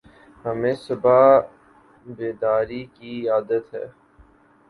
ہمیں 0.45 0.73
صبح 0.77 1.19
بیداری 2.07 2.83
کی 2.95 3.13
عادت 3.29 3.73
ہے۔ 3.73 3.85